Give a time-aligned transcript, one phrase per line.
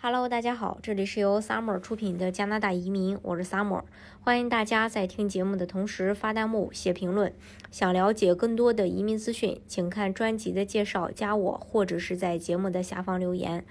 [0.00, 3.82] Hello，大家好，这里是由 Summer 出品的加拿大移民，我是 Summer，
[4.20, 7.34] 欢迎大家在听节目的同时发弹幕、写评论。
[7.72, 13.66] 想了解更多的移民资讯，请看专辑的介绍，加我或者是在节目的下方留言。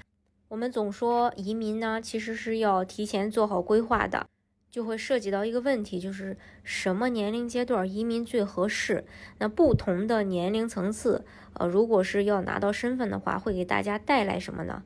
[0.49, 4.27] 我们总说移民呢，其实是要提前做好规划的，
[4.69, 9.05] 就会涉及到一个问题，就是什么年龄阶段移民最合适？
[9.37, 11.23] 那不同的年龄层次，
[11.53, 14.83] 呃，如果是要拿到身份的话，会给大家带来什么呢？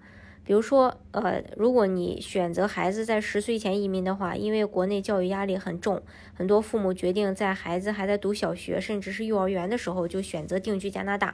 [0.52, 6.04] 比如说，呃，如果你选择孩子在十岁前移民的话，因为国内教育压力很重，
[6.34, 11.34] 很多父母决定在孩子还在读小学，甚至是幼儿园的时候就选择定居加拿大。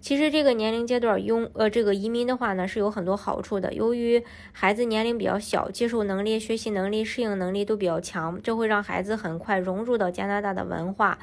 [0.00, 3.72] 其实这个年龄阶段拥呃这个移民的话呢，是有很多好处的。
[3.72, 4.20] 由于
[4.50, 11.16] 孩子年龄比较小，接受能力、学习能力、适应能力都比较强，这会让孩子很快融入到加拿大的文化，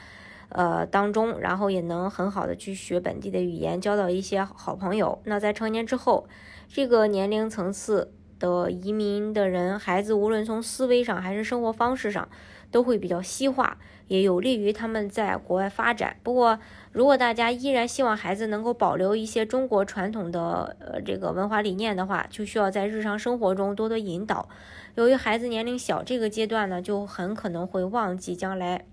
[0.50, 5.20] 呃当中，然后也能很好的去学本地的语言，交到一些好朋友。
[5.26, 6.28] 那在成年之后，
[6.68, 12.28] 这个年龄层次的移民的人，孩子无论从思维上还是生活方式上，
[12.72, 16.18] 都会比较西化，也有利于他们在国外发展。
[16.22, 16.60] 不过，
[16.92, 24.48] 如果大家依然希望孩子能够保留一些中国传统的呃这个文化理念的话，就需要在日常生活中多多引导。
[24.96, 28.86] 由于孩子年龄小，这个阶段呢，就很可能会忘记将来。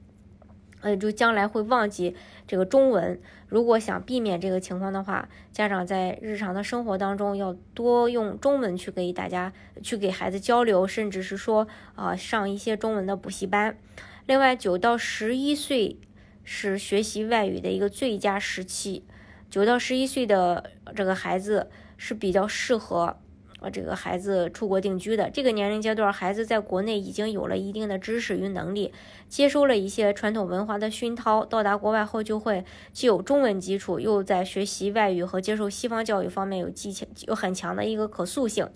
[0.82, 2.14] 呃，就将来会忘记
[2.46, 3.18] 这个中文。
[3.48, 9.52] 如果想避免这个情况的话，家长在日常的生活当中要多用中文去给大家
[9.82, 13.78] 去给孩子交流，甚至是说啊上一些中文的补习班。
[14.26, 15.96] 另外，九到十一岁
[16.44, 19.04] 是学习外语的一个最佳时期。
[19.50, 23.18] 九到十一岁的这个孩子是比较适合。
[23.62, 28.92] 呃，这个孩子出国定居的这个年龄阶段，孩子在国内已经有了一定的知识与能力，
[29.28, 38.68] 接收了一些传统文化的熏陶，到达国外后就会既有中文基础，又在学习外语和接受西方教育方面有技巧，有很强的一个可塑性。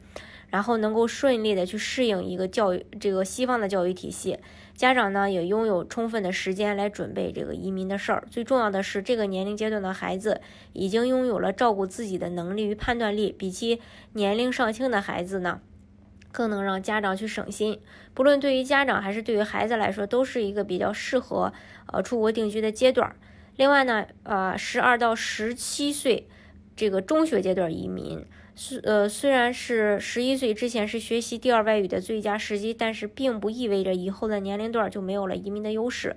[0.49, 4.39] 然后能够顺利的去适应一个教育，这个西方的教育体系，
[4.75, 8.25] 家长呢也拥有充分的时间来准备这个移民的事儿。
[8.31, 10.41] 最重要的是，这个年龄阶段的孩子
[10.73, 13.81] 已经拥有了照顾自己的能力与判断力，比起
[14.13, 15.61] 年龄尚轻的孩子呢，
[16.31, 17.81] 更能让家长去省心。
[18.15, 21.53] 不论对于家长还是对于孩子来说，都是一个比较适合
[21.93, 23.15] 呃出国定居的阶段。
[23.57, 26.29] 另外呢，呃，十二到十七岁
[26.77, 28.25] 这个中学阶段移民。
[28.55, 36.17] 虽呃虽然是十一岁之前是学习第二外语的最佳时机，但是并不意味着以后的年龄段就没有了移民的优势。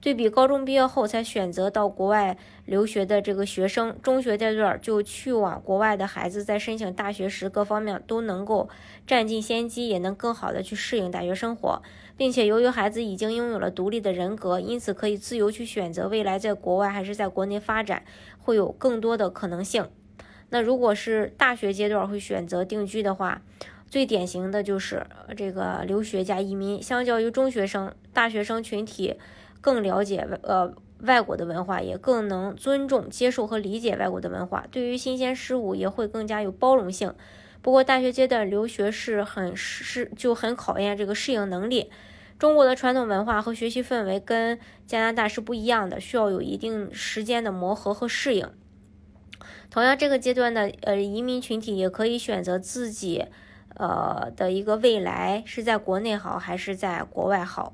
[0.00, 8.70] 对比高中毕业后才选择到国外留学的这个学生，中学阶段就去往国外的孩子，在申请大学时各方面都能够
[9.06, 11.82] 占尽先机，也能更好的去适应大学生活，
[12.16, 18.04] 并且由于孩子已经拥有了独立的人格，因此可以自由去选择未来在国外还是在国内发展，
[18.38, 19.86] 会有更多的可能性。
[20.50, 23.40] 那如果是大学阶段会选择定居的话，
[23.88, 25.06] 最典型的就是
[25.36, 26.82] 这个留学加移民。
[26.82, 29.16] 相较于中学生，大学生群体
[29.60, 37.14] 更了解呃外国的文化，也更能尊重、接受和理解外国的文化，对于新鲜事物也会更加有包容性。
[37.62, 41.90] 不过大学阶段留学是很是就很考验这个适应能力。
[42.38, 48.48] 中国的传统文化和学习氛围跟加拿大是不一样的，需要有一定时间的磨合和适应。
[49.70, 53.26] 同样，这个阶段的呃移民群体也可以选择自己，
[53.76, 57.72] 呃的一个未来是在国内好还是在国外好。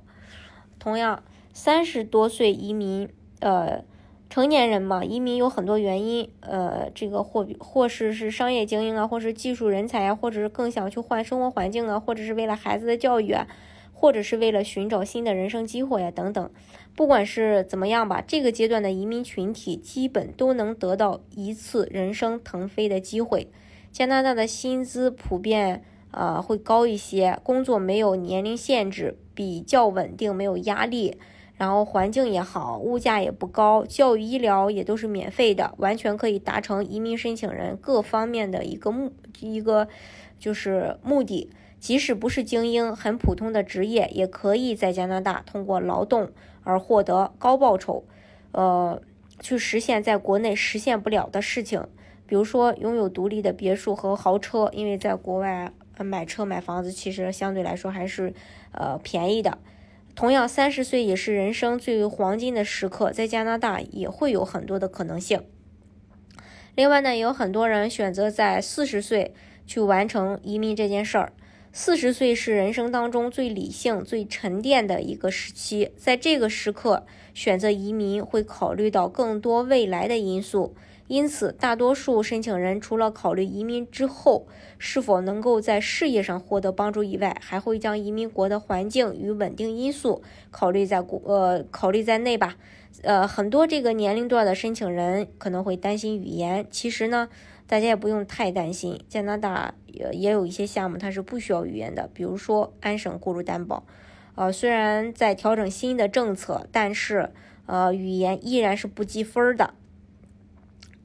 [0.78, 1.22] 同样，
[1.52, 3.08] 三十多岁移民，
[3.40, 3.82] 呃，
[4.28, 13.46] 成年人嘛，移民有很多原因，呃，这个或或是是商业精英啊，或是技术人才啊，或者是更想去换生活环境啊，或者是为了孩子的教育啊。
[13.98, 16.50] 或者是为了寻找新的人生机会呀，等等。
[16.94, 23.48] 不管是怎么样吧，这个阶段的移民群体基本都能得到一次人生腾飞的机会。
[23.90, 31.16] 加拿大的薪资普遍啊会高一些，工作没有年龄限制，比较稳定，没有压力，
[31.56, 39.88] 然后环境也好，物价也不高，教育医疗也都是免费的，完全可以达成移民申请人各方面的一个目一个
[40.38, 41.50] 就是目的。
[41.86, 46.32] 即使不是精英，很普通的职业，也可以在加拿大通过劳动
[46.64, 48.02] 而获得高报酬，
[48.50, 49.00] 呃，
[49.38, 51.86] 去实现在国内实现不了的事情，
[52.26, 58.34] 比如说拥有独立的别墅和豪车，因为在国外买车买房子其实相对来说还是
[58.72, 59.56] 呃便宜的。
[60.16, 65.44] 同样，三十岁也是人生最黄金的时刻，在加拿大也会有很多的可能性。
[66.74, 69.32] 另外呢，有很多人选择在四十岁
[69.68, 71.32] 去完成移民这件事儿。
[71.78, 80.74] 四十岁是人生当中最理性、最沉淀的一个时期，在这个时刻选择移民，会考虑到更多未来的因素，
[81.06, 84.46] 因此，大多数申请人除了考虑移民之后
[84.78, 92.56] 是否能够在事业上获得帮助以外，还会将移民国的环境与稳定因素考虑在国呃考虑在内吧。
[93.02, 97.28] 呃，很多这个年龄段的申请人可能会担心语言，其实呢，
[97.66, 99.00] 大家也不用太担心。
[99.08, 103.84] 加拿大也也有一些项目它是不需要语言的，比如说安省雇主担保。
[104.34, 107.30] 呃，虽然在调整新的政策，但是
[107.64, 109.72] 呃，语言依然是不计分的。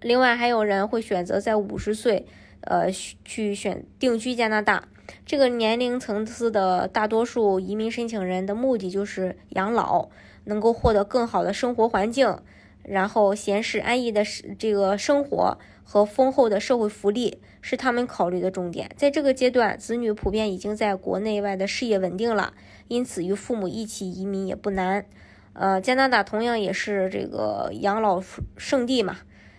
[0.02, 2.26] 另外，还有人会选择在五十岁，
[2.62, 4.88] 呃，去选定居加拿大。
[5.26, 10.10] 这个年龄层次的大多数移民申请人的目的就是养老，
[10.44, 12.40] 能够获得更好的生活环境，
[12.84, 14.24] 然后闲适安逸的
[14.58, 18.90] 这个生活和丰厚的社会福利是他们考虑的重点。
[18.96, 22.54] 在这个阶段，子女普遍已经在国内外的事业稳定了，
[22.88, 25.06] 因此与父母一起移民也不难。
[25.54, 28.24] 呃，加拿大同样也是这个养老
[28.56, 29.18] 圣地嘛。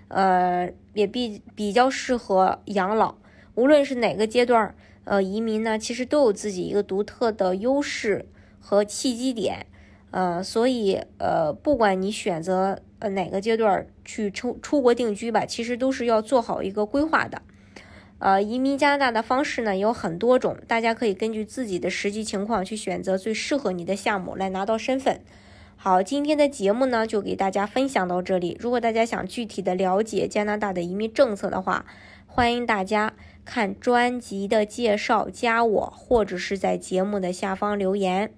[0.09, 3.17] 呃，也比比较适合养老。
[3.55, 4.75] 无论是哪个阶段，
[5.05, 8.27] 呃，移民呢，其实都有自己一个独特的优势
[8.61, 9.67] 和契机点。
[10.13, 17.43] 呃，所以呃，不管你选择呃哪个阶段去出出国定居吧，其实都是要做好一个规划的。
[18.19, 25.21] 呃，移民加拿大的方式呢有很多种，大家可以根据自己的实际情况去选择最适合你的项目来拿到身份。
[25.77, 28.57] 好，今天的节目呢就给大家分享到这里。
[28.61, 31.85] 如果大家想具体的了解加拿大的移民政策的话，
[32.27, 38.33] 欢迎大家看专辑的介绍，加我或者是在节目的下方留言。